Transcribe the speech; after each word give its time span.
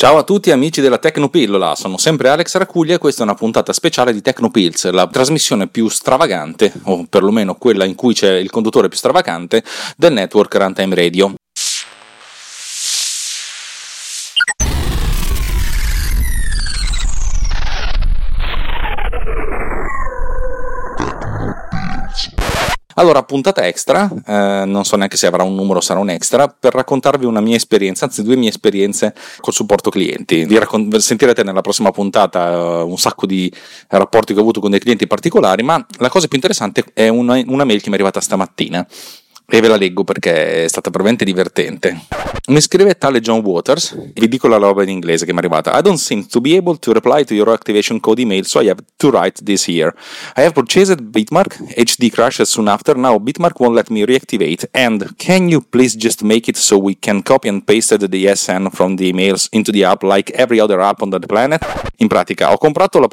Ciao 0.00 0.16
a 0.16 0.22
tutti 0.22 0.52
amici 0.52 0.80
della 0.80 0.98
Tecnopillola, 0.98 1.74
sono 1.74 1.96
sempre 1.96 2.28
Alex 2.28 2.56
Racuglia 2.56 2.94
e 2.94 2.98
questa 2.98 3.22
è 3.22 3.24
una 3.24 3.34
puntata 3.34 3.72
speciale 3.72 4.12
di 4.12 4.22
Tecnopills, 4.22 4.90
la 4.90 5.08
trasmissione 5.08 5.66
più 5.66 5.88
stravagante, 5.88 6.72
o 6.84 7.04
perlomeno 7.10 7.56
quella 7.56 7.84
in 7.84 7.96
cui 7.96 8.14
c'è 8.14 8.34
il 8.34 8.48
conduttore 8.48 8.86
più 8.86 8.96
stravagante, 8.96 9.64
del 9.96 10.12
network 10.12 10.54
Runtime 10.54 10.94
Radio. 10.94 11.34
Allora, 22.98 23.22
puntata 23.22 23.64
extra, 23.64 24.10
eh, 24.26 24.64
non 24.66 24.84
so 24.84 24.96
neanche 24.96 25.16
se 25.16 25.28
avrà 25.28 25.44
un 25.44 25.54
numero, 25.54 25.80
sarà 25.80 26.00
un 26.00 26.10
extra, 26.10 26.48
per 26.48 26.74
raccontarvi 26.74 27.26
una 27.26 27.40
mia 27.40 27.54
esperienza, 27.54 28.06
anzi 28.06 28.24
due 28.24 28.34
mie 28.34 28.48
esperienze 28.48 29.14
col 29.38 29.52
supporto 29.52 29.88
clienti. 29.88 30.44
Vi 30.44 30.58
raccont- 30.58 30.96
sentirete 30.96 31.44
nella 31.44 31.60
prossima 31.60 31.92
puntata 31.92 32.82
uh, 32.82 32.88
un 32.88 32.98
sacco 32.98 33.24
di 33.24 33.52
rapporti 33.86 34.32
che 34.32 34.40
ho 34.40 34.42
avuto 34.42 34.58
con 34.58 34.70
dei 34.70 34.80
clienti 34.80 35.06
particolari, 35.06 35.62
ma 35.62 35.86
la 35.98 36.08
cosa 36.08 36.26
più 36.26 36.38
interessante 36.38 36.86
è 36.92 37.06
una, 37.06 37.40
una 37.46 37.62
mail 37.62 37.80
che 37.80 37.88
mi 37.88 37.94
è 37.94 37.98
arrivata 37.98 38.20
stamattina 38.20 38.84
e 39.50 39.60
ve 39.60 39.68
la 39.68 39.76
leggo 39.76 40.04
perché 40.04 40.64
è 40.64 40.68
stata 40.68 40.90
veramente 40.90 41.24
divertente. 41.24 41.98
Mi 42.48 42.60
scrive 42.60 42.98
tale 42.98 43.20
John 43.20 43.40
Waters, 43.40 43.96
vi 44.12 44.28
dico 44.28 44.46
la 44.46 44.58
roba 44.58 44.82
in 44.82 44.90
inglese 44.90 45.24
che 45.24 45.32
mi 45.32 45.38
è 45.38 45.40
arrivata. 45.40 45.76
I 45.76 45.80
don't 45.80 45.96
seem 45.96 46.26
to 46.26 46.40
be 46.40 46.54
able 46.54 46.76
to 46.78 46.92
reply 46.92 47.24
to 47.24 47.32
your 47.32 47.48
activation 47.48 47.98
code 47.98 48.20
email, 48.20 48.44
so 48.44 48.60
I 48.60 48.68
have 48.68 48.82
to 48.96 49.10
write 49.10 49.42
this 49.42 49.66
here. 49.66 49.94
I 50.36 50.42
have 50.42 50.52
purchased 50.52 51.00
Bitmark, 51.00 51.56
HD 51.76 52.10
crashed 52.10 52.44
soon 52.44 52.68
after, 52.68 52.94
now 52.94 53.18
Bitmark 53.18 53.58
won't 53.58 53.74
let 53.74 53.88
me 53.88 54.04
reactivate, 54.04 54.68
and 54.72 55.14
can 55.16 55.48
you 55.48 55.62
please 55.62 55.96
just 55.96 56.22
make 56.22 56.48
it 56.48 56.56
so 56.56 56.78
we 56.78 56.94
can 56.94 57.22
copy 57.22 57.48
and 57.48 57.64
paste 57.64 57.96
the 57.96 58.34
SN 58.34 58.68
from 58.70 58.96
the 58.96 59.10
emails 59.10 59.48
into 59.52 59.72
the 59.72 59.84
app 59.84 60.02
like 60.02 60.30
every 60.32 60.60
other 60.60 60.80
app 60.80 61.00
on 61.00 61.08
the 61.08 61.18
planet? 61.20 61.64
In 61.96 62.08
pratica, 62.08 62.52
ho 62.52 62.58
comprato 62.58 62.98
la, 62.98 63.08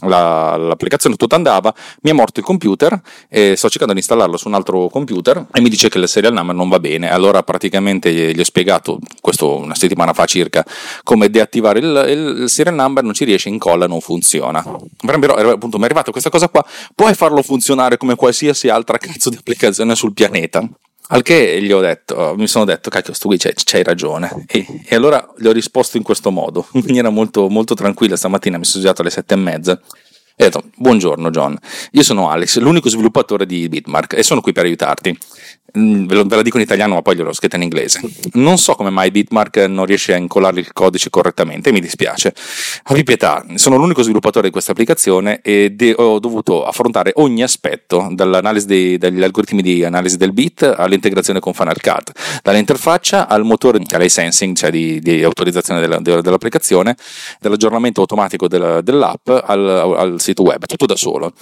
la, 0.00 0.56
l'applicazione, 0.56 1.14
tutto 1.16 1.36
andava, 1.36 1.72
mi 2.02 2.10
è 2.10 2.12
morto 2.12 2.40
il 2.40 2.46
computer 2.46 3.00
e 3.28 3.54
sto 3.56 3.68
cercando 3.68 3.92
di 3.92 4.00
installarlo 4.00 4.36
su 4.36 4.48
un 4.48 4.54
altro 4.54 4.88
computer 4.88 5.27
computer 5.28 5.46
e 5.52 5.60
mi 5.60 5.68
dice 5.68 5.88
che 5.88 5.98
il 5.98 6.08
serial 6.08 6.32
number 6.32 6.54
non 6.54 6.68
va 6.68 6.80
bene. 6.80 7.10
Allora 7.10 7.42
praticamente 7.42 8.12
gli 8.12 8.38
ho 8.38 8.44
spiegato, 8.44 8.98
questo 9.20 9.56
una 9.56 9.74
settimana 9.74 10.12
fa 10.12 10.24
circa, 10.24 10.64
come 11.02 11.30
deattivare 11.30 11.78
il, 11.78 12.40
il 12.42 12.48
serial 12.48 12.74
number, 12.74 13.04
non 13.04 13.12
ci 13.12 13.24
riesce, 13.24 13.48
incolla, 13.48 13.86
non 13.86 14.00
funziona. 14.00 14.64
Però 15.04 15.34
appunto 15.34 15.76
mi 15.76 15.82
è 15.82 15.86
arrivata 15.86 16.10
questa 16.10 16.30
cosa 16.30 16.48
qua, 16.48 16.64
puoi 16.94 17.14
farlo 17.14 17.42
funzionare 17.42 17.96
come 17.96 18.14
qualsiasi 18.14 18.68
altra 18.68 18.98
cazzo 18.98 19.30
di 19.30 19.36
applicazione 19.36 19.94
sul 19.94 20.12
pianeta. 20.12 20.66
Al 21.10 21.22
che 21.22 21.62
gli 21.62 21.72
ho 21.72 21.80
detto, 21.80 22.34
mi 22.36 22.46
sono 22.46 22.66
detto, 22.66 22.90
cacchio, 22.90 23.14
stu 23.14 23.28
qui 23.28 23.38
c'hai, 23.38 23.54
c'hai 23.54 23.82
ragione. 23.82 24.44
E, 24.46 24.66
e, 24.86 24.94
allora 24.94 25.26
gli 25.38 25.46
ho 25.46 25.52
risposto 25.52 25.96
in 25.96 26.02
questo 26.02 26.30
modo, 26.30 26.66
in 26.72 26.82
maniera 26.84 27.08
molto, 27.08 27.48
molto 27.48 27.72
tranquilla. 27.72 28.14
Stamattina 28.14 28.58
mi 28.58 28.64
sono 28.64 28.80
svegliato 28.80 29.00
alle 29.00 29.10
sette 29.10 29.32
e 29.32 29.38
mezza 29.38 29.80
e 30.40 30.44
ho 30.44 30.48
detto, 30.50 30.62
buongiorno 30.76 31.30
John, 31.30 31.58
io 31.90 32.02
sono 32.04 32.30
Alex, 32.30 32.58
l'unico 32.58 32.88
sviluppatore 32.88 33.44
di 33.44 33.68
Bitmark 33.68 34.12
e 34.16 34.22
sono 34.22 34.40
qui 34.40 34.52
per 34.52 34.66
aiutarti. 34.66 35.18
Mm, 35.76 36.06
ve, 36.06 36.14
lo, 36.14 36.24
ve 36.24 36.36
la 36.36 36.42
dico 36.42 36.56
in 36.56 36.62
italiano 36.62 36.94
ma 36.94 37.02
poi 37.02 37.14
gliel'ho 37.14 37.32
scritta 37.32 37.56
in 37.56 37.62
inglese. 37.62 38.00
Non 38.34 38.56
so 38.56 38.74
come 38.74 38.88
mai 38.88 39.10
Bitmark 39.10 39.58
non 39.68 39.84
riesce 39.84 40.14
a 40.14 40.16
incollare 40.16 40.60
il 40.60 40.72
codice 40.72 41.10
correttamente, 41.10 41.72
mi 41.72 41.80
dispiace. 41.80 42.32
Abbi 42.84 43.02
pietà, 43.02 43.44
sono 43.56 43.76
l'unico 43.76 44.02
sviluppatore 44.02 44.46
di 44.46 44.52
questa 44.52 44.72
applicazione 44.72 45.40
e 45.42 45.72
de- 45.72 45.94
ho 45.94 46.18
dovuto 46.20 46.64
affrontare 46.64 47.12
ogni 47.16 47.42
aspetto, 47.42 48.08
dall'analisi 48.12 48.66
dei, 48.66 48.96
dagli 48.96 49.22
algoritmi 49.22 49.60
di 49.60 49.84
analisi 49.84 50.16
del 50.16 50.32
bit 50.32 50.62
all'integrazione 50.62 51.38
con 51.38 51.52
Final 51.52 51.80
Cut, 51.82 52.12
dall'interfaccia 52.42 53.28
al 53.28 53.44
motore 53.44 53.78
di 53.78 54.08
sensing, 54.08 54.56
cioè 54.56 54.70
di, 54.70 55.00
di 55.00 55.22
autorizzazione 55.22 55.80
della, 55.80 55.98
dell'applicazione, 55.98 56.96
dall'aggiornamento 57.40 58.00
automatico 58.00 58.48
della, 58.48 58.80
dell'app 58.80 59.28
al, 59.28 59.68
al, 59.68 60.20
sito 60.28 60.42
web, 60.42 60.64
tutto 60.66 60.86
da 60.86 60.96
solo. 60.96 61.32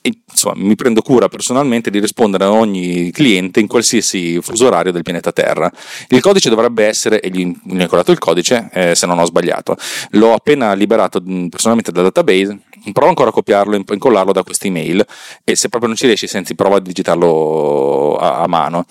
E, 0.00 0.12
insomma, 0.30 0.54
mi 0.56 0.74
prendo 0.74 1.02
cura 1.02 1.28
personalmente 1.28 1.90
di 1.90 2.00
rispondere 2.00 2.44
a 2.44 2.50
ogni 2.50 3.10
cliente 3.10 3.60
in 3.60 3.66
qualsiasi 3.66 4.40
fuso 4.40 4.66
orario 4.66 4.92
del 4.92 5.02
pianeta 5.02 5.32
Terra. 5.32 5.70
Il 6.08 6.20
codice 6.20 6.48
dovrebbe 6.48 6.86
essere, 6.86 7.20
e 7.20 7.30
gli, 7.30 7.42
ho 7.44 7.80
incollato 7.80 8.12
il 8.12 8.18
codice 8.18 8.68
eh, 8.72 8.94
se 8.94 9.06
non 9.06 9.18
ho 9.18 9.24
sbagliato, 9.24 9.76
l'ho 10.10 10.32
appena 10.32 10.72
liberato 10.74 11.22
personalmente 11.48 11.92
dal 11.92 12.04
database 12.04 12.58
prova 12.92 13.08
ancora 13.08 13.30
a 13.30 13.32
copiarlo 13.32 13.76
e 13.76 13.84
incollarlo 13.86 14.32
da 14.32 14.42
questa 14.42 14.66
email 14.66 15.04
e 15.44 15.54
se 15.54 15.68
proprio 15.68 15.88
non 15.88 15.96
ci 15.96 16.06
riesci 16.06 16.26
senti 16.26 16.54
prova 16.54 16.76
a 16.76 16.80
digitarlo 16.80 18.16
a, 18.16 18.40
a 18.40 18.46
mano. 18.46 18.84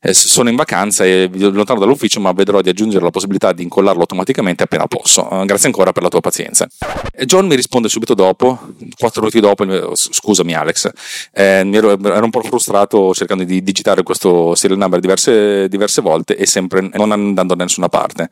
Eh, 0.00 0.12
sono 0.12 0.48
in 0.50 0.56
vacanza 0.56 1.04
e 1.04 1.30
lontano 1.32 1.80
dall'ufficio 1.80 2.20
ma 2.20 2.32
vedrò 2.32 2.60
di 2.60 2.68
aggiungere 2.68 3.04
la 3.04 3.10
possibilità 3.10 3.52
di 3.52 3.62
incollarlo 3.62 4.00
automaticamente 4.00 4.64
appena 4.64 4.86
posso. 4.86 5.28
Eh, 5.30 5.44
grazie 5.44 5.68
ancora 5.68 5.92
per 5.92 6.02
la 6.02 6.08
tua 6.08 6.20
pazienza. 6.20 6.66
E 7.12 7.24
John 7.24 7.46
mi 7.46 7.54
risponde 7.54 7.88
subito 7.88 8.14
dopo 8.14 8.58
quattro 8.96 9.20
minuti 9.20 9.40
dopo 9.40 9.94
scusami 9.94 10.54
Alex. 10.54 10.90
Eh, 11.32 11.68
ero, 11.72 11.92
ero, 11.92 12.24
un 12.24 12.30
po' 12.30 12.42
frustrato 12.42 13.14
cercando 13.14 13.44
di 13.44 13.62
digitare 13.62 14.02
questo 14.02 14.54
serial 14.54 14.78
number 14.78 15.00
diverse, 15.00 15.68
diverse 15.68 16.00
volte 16.00 16.36
e 16.36 16.46
sempre 16.46 16.88
non 16.92 17.12
andando 17.12 17.54
da 17.54 17.64
nessuna 17.64 17.88
parte. 17.88 18.28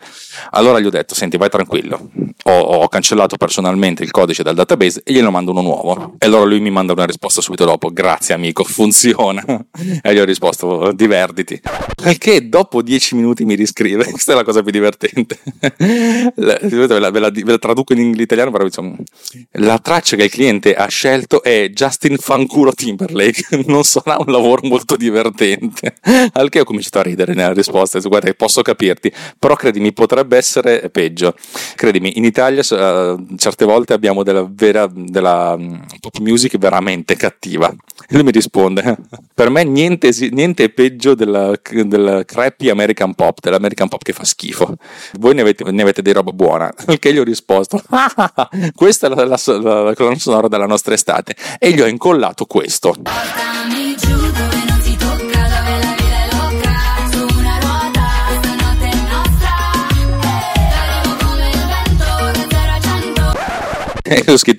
Allora 0.50 0.80
gli 0.80 0.86
ho 0.86 0.90
detto 0.90 1.14
senti 1.14 1.36
vai 1.36 1.48
tranquillo. 1.48 2.10
Ho, 2.44 2.58
ho 2.60 2.88
cancellato 2.88 3.36
personalmente 3.36 4.02
il 4.02 4.10
codice 4.10 4.42
dal 4.42 4.54
database 4.54 5.02
e 5.08 5.12
glielo 5.12 5.30
mando 5.30 5.52
uno 5.52 5.60
nuovo. 5.60 6.14
E 6.18 6.26
allora 6.26 6.44
lui 6.44 6.58
mi 6.58 6.70
manda 6.70 6.92
una 6.92 7.06
risposta 7.06 7.40
subito 7.40 7.64
dopo: 7.64 7.92
Grazie 7.92 8.34
amico, 8.34 8.64
funziona. 8.64 9.44
e 10.02 10.12
gli 10.12 10.18
ho 10.18 10.24
risposto: 10.24 10.90
Divertiti. 10.92 11.60
Perché 11.94 12.48
dopo 12.48 12.82
dieci 12.82 13.14
minuti 13.14 13.44
mi 13.44 13.54
riscrive. 13.54 14.04
Questa 14.10 14.32
è 14.32 14.34
la 14.34 14.42
cosa 14.42 14.62
più 14.62 14.72
divertente. 14.72 15.38
ve, 16.34 16.98
la, 16.98 17.10
ve, 17.10 17.20
la, 17.20 17.30
ve 17.30 17.44
la 17.44 17.58
traduco 17.58 17.92
in 17.92 18.18
italiano, 18.18 18.50
però 18.50 18.64
insomma, 18.64 18.96
la 19.52 19.78
traccia 19.78 20.16
che 20.16 20.24
il 20.24 20.30
cliente 20.30 20.74
ha 20.74 20.88
scelto 20.88 21.40
è 21.40 21.68
Justin 21.68 22.16
Fanculo 22.16 22.72
Timberlake. 22.72 23.62
Non 23.66 23.84
sarà 23.84 24.16
un 24.18 24.32
lavoro 24.32 24.66
molto 24.66 24.96
divertente. 24.96 25.94
Al 26.32 26.48
che 26.48 26.58
ho 26.58 26.64
cominciato 26.64 26.98
a 26.98 27.02
ridere 27.02 27.32
nella 27.32 27.52
risposta. 27.52 28.00
Guarda, 28.00 28.32
posso 28.34 28.60
capirti, 28.62 29.12
però 29.38 29.54
credimi, 29.54 29.92
potrebbe 29.92 30.36
essere 30.36 30.90
peggio. 30.90 31.36
Credimi, 31.76 32.18
in 32.18 32.24
Italia 32.24 32.62
uh, 32.70 33.36
certe 33.36 33.64
volte 33.64 33.92
abbiamo 33.92 34.24
della 34.24 34.44
vera 34.50 34.94
della 34.96 35.56
mm, 35.56 35.74
pop 36.00 36.18
music 36.18 36.56
veramente 36.58 37.16
cattiva. 37.16 37.68
E 37.70 38.14
lui 38.14 38.24
mi 38.24 38.30
risponde: 38.30 38.96
Per 39.34 39.50
me 39.50 39.64
niente, 39.64 40.10
niente 40.30 40.64
è 40.64 40.68
peggio 40.70 41.14
della, 41.14 41.52
della 41.84 42.24
crappy 42.24 42.70
American 42.70 43.14
pop, 43.14 43.38
dell'American 43.40 43.88
pop 43.88 44.02
che 44.02 44.12
fa 44.12 44.24
schifo. 44.24 44.76
Voi 45.18 45.34
ne 45.34 45.42
avete, 45.42 45.70
ne 45.70 45.82
avete 45.82 46.02
di 46.02 46.12
roba 46.12 46.32
buona. 46.32 46.72
Al 46.86 46.98
che 46.98 47.12
gli 47.12 47.18
ho 47.18 47.24
risposto: 47.24 47.82
Questa 48.74 49.06
è 49.06 49.10
la, 49.10 49.24
la, 49.24 49.38
la, 49.60 49.82
la 49.82 49.94
colonna 49.94 50.18
sonora 50.18 50.48
della 50.48 50.66
nostra 50.66 50.94
estate. 50.94 51.36
E 51.58 51.72
gli 51.72 51.80
ho 51.80 51.86
incollato 51.86 52.46
questo. 52.46 52.94
e 52.94 53.85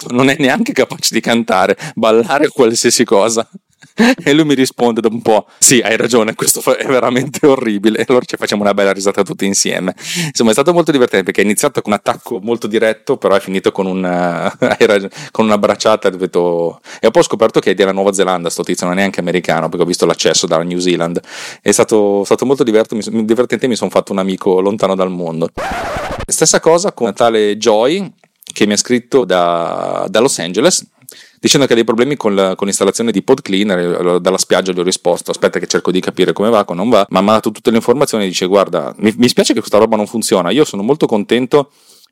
scritto 0.07 0.13
non 0.15 0.29
è 0.29 0.35
neanche 0.39 0.73
capace 0.73 1.13
di 1.13 1.21
cantare, 1.21 1.77
ballare 1.95 2.47
qualsiasi 2.53 3.03
cosa. 3.03 3.47
E 4.23 4.33
lui 4.33 4.43
mi 4.43 4.53
risponde 4.53 5.01
dopo 5.01 5.15
un 5.15 5.21
po': 5.21 5.47
Sì, 5.59 5.79
hai 5.79 5.97
ragione, 5.97 6.35
questo 6.35 6.61
è 6.75 6.85
veramente 6.85 7.45
orribile. 7.45 7.99
E 7.99 8.05
allora 8.07 8.25
ci 8.25 8.35
facciamo 8.35 8.61
una 8.63 8.73
bella 8.73 8.91
risata 8.91 9.23
tutti 9.23 9.45
insieme. 9.45 9.95
Insomma, 10.25 10.49
è 10.49 10.53
stato 10.53 10.73
molto 10.73 10.91
divertente 10.91 11.25
perché 11.25 11.41
è 11.41 11.43
iniziato 11.43 11.81
con 11.81 11.91
un 11.93 11.99
attacco 11.99 12.39
molto 12.39 12.67
diretto, 12.67 13.17
però 13.17 13.35
è 13.35 13.39
finito 13.39 13.71
con, 13.71 13.85
una, 13.85 14.55
con 15.31 15.45
una 15.45 15.57
bracciata. 15.57 16.09
Ripeto, 16.09 16.79
e 16.99 17.11
poi 17.11 17.21
ho 17.21 17.25
scoperto 17.25 17.59
che 17.59 17.71
è 17.71 17.73
della 17.73 17.91
Nuova 17.91 18.13
Zelanda, 18.13 18.49
sto 18.49 18.63
tizio, 18.63 18.85
non 18.85 18.95
è 18.95 18.99
neanche 18.99 19.19
americano, 19.19 19.67
perché 19.69 19.83
ho 19.83 19.87
visto 19.87 20.05
l'accesso 20.05 20.47
dalla 20.47 20.63
New 20.63 20.79
Zealand. 20.79 21.19
È 21.61 21.71
stato, 21.71 22.23
stato 22.23 22.45
molto 22.45 22.63
divertente, 22.63 23.67
mi 23.67 23.75
sono 23.75 23.89
fatto 23.89 24.11
un 24.11 24.19
amico 24.19 24.59
lontano 24.59 24.95
dal 24.95 25.09
mondo. 25.09 25.49
Stessa 26.27 26.59
cosa 26.59 26.91
con 26.91 27.13
tale 27.13 27.57
Joy, 27.57 28.11
che 28.57 28.65
mi 28.65 28.73
ha 28.73 28.77
scritto 28.77 29.23
da, 29.23 30.07
da 30.09 30.19
Los 30.19 30.39
Angeles 30.39 30.83
dicendo 31.39 31.67
che 31.67 31.73
ha 31.73 31.75
dei 31.75 31.85
problemi 31.85 32.15
con, 32.17 32.33
la, 32.33 32.55
con 32.55 32.65
l'installazione 32.65 33.11
di 33.11 33.21
Pod 33.21 33.43
Cleaner. 33.43 34.19
Dalla 34.19 34.39
spiaggia 34.39 34.71
gli 34.71 34.79
ho 34.79 34.83
risposto: 34.83 35.29
Aspetta, 35.29 35.59
che 35.59 35.67
cerco 35.67 35.91
di 35.91 35.99
capire 35.99 36.33
come 36.33 36.49
va, 36.49 36.65
come 36.65 36.79
non 36.79 36.89
va. 36.89 37.05
Ma 37.09 37.21
mi 37.21 37.29
ha 37.29 37.33
dato 37.33 37.51
tutte 37.51 37.69
le 37.69 37.75
informazioni. 37.75 38.25
Dice: 38.25 38.47
Guarda, 38.47 38.95
mi, 38.97 39.13
mi 39.15 39.27
spiace 39.27 39.53
che 39.53 39.59
questa 39.59 39.77
roba 39.77 39.95
non 39.95 40.07
funziona. 40.07 40.49
Io 40.49 40.65
sono 40.65 40.81
molto 40.81 41.05
contento 41.05 41.69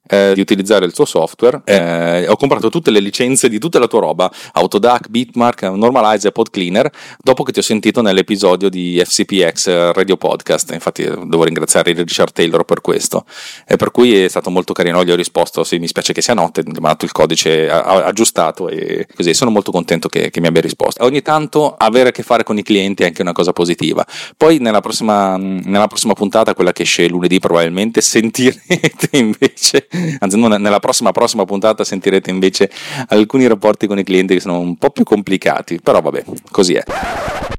eh, 0.07 0.31
di 0.33 0.41
utilizzare 0.41 0.85
il 0.85 0.93
tuo 0.93 1.05
software. 1.05 1.61
Eh, 1.65 2.27
ho 2.27 2.35
comprato 2.35 2.69
tutte 2.69 2.91
le 2.91 2.99
licenze 2.99 3.49
di 3.49 3.59
tutta 3.59 3.79
la 3.79 3.87
tua 3.87 3.99
roba, 3.99 4.31
Autodac, 4.53 5.07
Bitmark, 5.09 5.63
Normalize 5.63 6.27
e 6.27 6.31
Pod 6.31 6.49
Cleaner, 6.49 6.89
dopo 7.19 7.43
che 7.43 7.51
ti 7.51 7.59
ho 7.59 7.63
sentito 7.63 8.01
nell'episodio 8.01 8.69
di 8.69 9.01
FCPX 9.03 9.91
Radio 9.91 10.17
Podcast. 10.17 10.71
Infatti 10.73 11.03
devo 11.03 11.43
ringraziare 11.43 11.93
Richard 11.93 12.31
Taylor 12.31 12.63
per 12.63 12.81
questo. 12.81 13.25
E 13.67 13.75
per 13.75 13.91
cui 13.91 14.23
è 14.23 14.27
stato 14.27 14.49
molto 14.49 14.73
carino, 14.73 15.03
gli 15.03 15.11
ho 15.11 15.15
risposto, 15.15 15.63
sì 15.63 15.79
mi 15.79 15.87
spiace 15.87 16.13
che 16.13 16.21
sia 16.21 16.33
notte, 16.33 16.63
mi 16.65 16.73
ha 16.75 16.79
dato 16.79 17.05
il 17.05 17.11
codice 17.11 17.69
aggiustato 17.69 18.69
e 18.69 19.07
così 19.13 19.33
sono 19.33 19.51
molto 19.51 19.71
contento 19.71 20.07
che, 20.07 20.29
che 20.29 20.39
mi 20.39 20.47
abbia 20.47 20.61
risposto. 20.61 21.03
Ogni 21.03 21.21
tanto 21.21 21.75
avere 21.77 22.09
a 22.09 22.11
che 22.11 22.23
fare 22.23 22.43
con 22.43 22.57
i 22.57 22.63
clienti 22.63 23.03
è 23.03 23.07
anche 23.07 23.21
una 23.21 23.31
cosa 23.31 23.53
positiva. 23.53 24.05
Poi 24.37 24.59
nella 24.59 24.81
prossima, 24.81 25.37
nella 25.37 25.87
prossima 25.87 26.13
puntata, 26.13 26.53
quella 26.53 26.71
che 26.71 26.83
esce 26.83 27.07
lunedì 27.07 27.39
probabilmente, 27.39 28.01
sentirete 28.05 29.09
invece 29.11 29.87
anzi 30.19 30.37
non 30.37 30.61
nella 30.61 30.79
prossima 30.79 31.11
prossima 31.11 31.45
puntata 31.45 31.83
sentirete 31.83 32.29
invece 32.29 32.69
alcuni 33.07 33.47
rapporti 33.47 33.87
con 33.87 33.99
i 33.99 34.03
clienti 34.03 34.35
che 34.35 34.39
sono 34.39 34.59
un 34.59 34.77
po' 34.77 34.89
più 34.89 35.03
complicati, 35.03 35.79
però 35.81 36.01
vabbè, 36.01 36.23
così 36.51 36.73
è. 36.73 36.83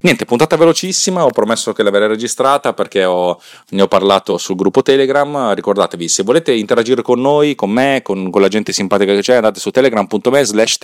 Niente, 0.02 0.24
puntata 0.24 0.56
velocissima, 0.56 1.24
ho 1.24 1.30
promesso 1.30 1.72
che 1.72 1.82
l'avrei 1.82 2.06
registrata 2.06 2.72
perché 2.74 3.04
ho, 3.04 3.40
ne 3.70 3.82
ho 3.82 3.88
parlato 3.88 4.36
sul 4.38 4.54
gruppo 4.54 4.82
Telegram, 4.82 5.52
ricordatevi 5.54 6.06
se 6.06 6.22
volete 6.22 6.52
interagire 6.52 7.02
con 7.02 7.20
noi, 7.20 7.54
con 7.54 7.70
me, 7.70 8.00
con, 8.02 8.30
con 8.30 8.40
la 8.40 8.48
gente 8.48 8.72
simpatica 8.72 9.14
che 9.14 9.20
c'è, 9.22 9.34
andate 9.36 9.58
su 9.58 9.70
telegram.me 9.70 10.44
slash 10.44 10.78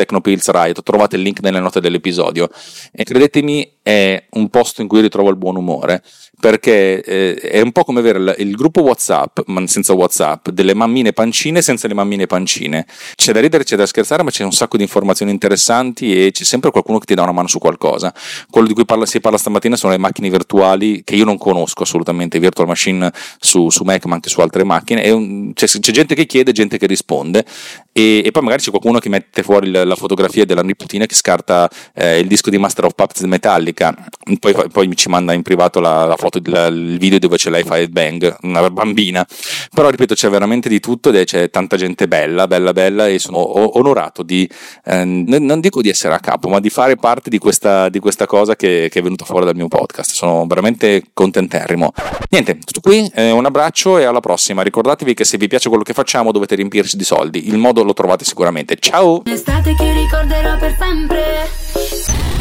trovate 0.83 1.17
il 1.17 1.23
link 1.23 1.41
nelle 1.41 1.61
note 1.61 1.81
dell'episodio 1.81 2.49
e 2.91 3.05
credetemi 3.05 3.81
è 3.83 4.25
un 4.31 4.49
posto 4.49 4.81
in 4.83 4.89
cui 4.89 5.01
ritrovo 5.01 5.31
il 5.31 5.37
buon 5.37 5.57
umore 5.57 6.03
perché 6.43 7.01
eh, 7.03 7.35
è 7.37 7.61
un 7.61 7.71
po' 7.71 7.85
come 7.85 8.01
avere 8.01 8.19
il, 8.19 8.35
il, 8.39 8.57
gruppo 8.57 8.83
WhatsApp, 8.83 9.39
ma 9.47 9.65
senza 9.69 9.93
WhatsApp, 9.93 10.49
delle 10.49 10.75
mammine 10.75 11.13
pancine 11.13 11.63
senza 11.63 11.87
le 11.87 11.95
mammine 11.95 12.27
pancine. 12.27 12.85
C'è 13.15 13.33
da 13.33 13.39
ridere, 13.39 13.63
c'è 13.63 13.77
da 13.77 13.87
scherzare, 13.87 14.25
ma 14.25 14.31
c'è 14.31 14.43
un 14.43 14.51
sacco 14.51 14.77
di 14.77 14.83
informazioni 14.83 15.31
interessanti 15.31 16.27
e 16.27 16.33
c'è 16.33 16.43
sempre 16.43 16.73
qualcuno 16.73 16.99
che 16.99 17.07
ti 17.07 17.15
dà 17.15 17.23
una 17.23 17.31
mano 17.31 17.47
su 17.47 17.61
qualcosa. 17.61 18.13
Quello 18.51 18.67
di 18.67 18.75
cui 18.75 18.85
parla, 18.85 19.07
si 19.07 19.21
parla 19.21 19.39
stamattina 19.39 19.77
sono 19.77 19.93
le 19.93 19.99
macchine 19.99 20.31
virtuali 20.31 21.05
che 21.05 21.15
io 21.15 21.25
non 21.25 21.39
conosco 21.39 21.85
assolutamente, 21.85 22.41
virtual 22.41 22.67
machine 22.67 23.13
su, 23.39 23.71
su 23.71 23.85
Mac, 23.85 24.05
ma 24.07 24.15
anche 24.15 24.29
su 24.29 24.41
altre 24.41 24.65
macchine. 24.65 25.09
Un, 25.11 25.53
c'è, 25.55 25.69
c'è, 25.69 25.93
gente 25.93 26.17
che 26.17 26.27
chiede, 26.27 26.51
gente 26.51 26.77
che 26.77 26.89
risponde 26.89 27.45
e, 27.93 28.23
e, 28.25 28.31
poi 28.31 28.43
magari 28.43 28.63
c'è 28.63 28.71
qualcuno 28.71 28.99
che 28.99 29.11
mette 29.11 29.43
fuori 29.43 29.71
la, 29.71 29.85
la 29.85 29.97
fotografia 29.97 30.47
della 30.47 30.63
nipotina 30.63 31.05
che 31.05 31.15
scarta 31.15 31.71
eh, 31.95 32.19
il 32.19 32.27
disco 32.27 32.49
di 32.49 32.57
Master 32.57 32.87
of 32.87 32.95
Puppets 32.95 33.21
Metallica, 33.23 33.72
poi, 33.73 34.55
poi 34.71 34.97
ci 34.97 35.09
manda 35.09 35.33
in 35.33 35.43
privato 35.43 35.81
la, 35.81 36.05
la 36.05 36.17
foto 36.17 36.33
foto, 36.33 36.39
il 36.39 36.99
video 36.99 37.19
dove 37.19 37.37
c'è 37.37 37.51
lei 37.51 37.63
fa 37.63 37.79
il 37.79 37.91
bang, 37.91 38.37
una 38.43 38.71
bambina. 38.71 39.27
Però 39.75 39.91
ripeto, 39.91 40.15
c'è 40.15 40.31
veramente 40.31 40.69
di 40.69 40.81
tutto 40.81 41.11
ed 41.11 41.25
c'è 41.25 41.51
tanta 41.51 41.77
gente 41.77 42.09
bella, 42.09 42.47
bella, 42.47 42.73
bella 42.73 43.09
e 43.09 43.19
sono 43.19 43.39
onorato 43.79 44.23
di, 44.23 44.49
eh, 44.85 45.05
non 45.05 45.61
dico 45.61 45.83
di 45.83 45.89
essere 45.89 46.15
a 46.15 46.21
capo, 46.21 46.49
ma 46.49 46.61
di 46.61 46.71
fare 46.71 46.97
parte 46.97 47.29
di 47.29 47.39
questa, 47.39 47.89
di 47.89 47.99
questa 47.99 48.27
cosa 48.27 48.57
che, 48.57 48.89
che, 48.91 49.01
è 49.01 49.03
venuta 49.03 49.25
fuori 49.25 49.45
dal 49.45 49.57
mio 49.57 49.69
podcast. 49.69 50.13
Sono 50.13 50.47
veramente 50.47 51.03
contenterrimo. 51.13 51.93
Niente, 52.31 52.59
tutto 52.59 52.81
qui, 52.81 53.11
eh, 53.15 53.31
un 53.31 53.45
abbraccio 53.45 53.99
e 53.99 54.05
alla 54.05 54.21
prossima. 54.21 54.63
Ricordatevi 54.63 55.15
che 55.15 55.25
se 55.25 55.37
vi 55.37 55.49
piace 55.49 55.69
quello 55.69 55.85
che 55.85 55.93
facciamo 55.93 56.33
dovete 56.33 56.55
riempirci 56.55 56.97
di 56.97 57.05
soldi. 57.05 57.49
Il 57.49 57.59
modo 57.59 57.83
lo 57.83 57.93
trovate 57.93 58.25
sicuramente. 58.25 58.77
Ciao! 58.79 59.23
L'estate 59.25 59.75
che 59.75 59.93
ricorderò 59.93 60.57
per 60.59 60.77
sempre. 60.79 62.32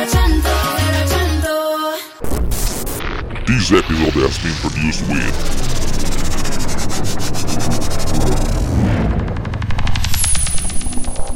This 0.00 0.14
episode 3.70 4.14
has 4.14 4.38
been 4.38 4.54
produced 4.62 5.02
with 5.10 5.34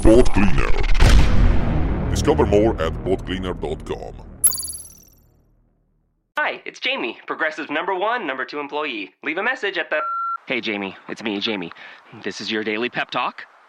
Boat 0.03 0.33
Cleaner. 0.33 0.71
Discover 2.11 2.47
more 2.47 2.73
at 2.81 2.95
boatcleaner.com. 3.05 4.15
Hi, 6.39 6.63
it's 6.65 6.81
Jamie, 6.81 7.19
Progressive 7.27 7.69
number 7.69 7.95
one, 7.95 8.27
number 8.27 8.47
two 8.47 8.61
employee. 8.61 9.13
Leave 9.23 9.37
a 9.37 9.43
message 9.43 9.77
at 9.77 9.91
the. 9.91 10.01
Hey, 10.47 10.63
Jamie, 10.63 10.97
it's 11.09 11.23
me, 11.23 11.39
Jamie. 11.39 11.71
This 12.23 12.41
is 12.41 12.51
your 12.51 12.65
daily 12.65 12.89
pep 12.89 13.11
talk. 13.11 13.45